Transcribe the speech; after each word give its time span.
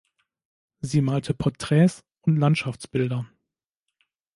Sie 0.79 0.99
malte 0.99 1.35
Porträts 1.35 2.01
und 2.21 2.37
Landschaftsbilder. 2.37 3.27